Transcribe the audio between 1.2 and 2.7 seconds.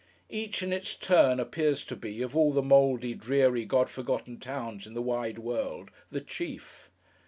appears to be, of all the